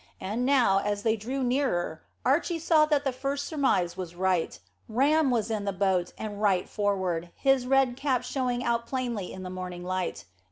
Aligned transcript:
And 0.19 0.47
now, 0.47 0.79
as 0.79 1.03
they 1.03 1.15
drew 1.15 1.43
nearer, 1.43 2.01
Archy 2.25 2.57
saw 2.57 2.87
that 2.87 3.05
his 3.05 3.15
first 3.15 3.45
surmise 3.45 3.95
was 3.95 4.15
right: 4.15 4.59
Ram 4.89 5.29
was 5.29 5.51
in 5.51 5.63
the 5.63 5.71
boat, 5.71 6.11
and 6.17 6.41
right 6.41 6.67
forward, 6.67 7.29
his 7.35 7.67
red 7.67 7.95
cap 7.95 8.23
showing 8.23 8.63
out 8.63 8.87
plainly 8.87 9.31
in 9.31 9.43
the 9.43 9.51
morning 9.51 9.83
light. 9.83 10.25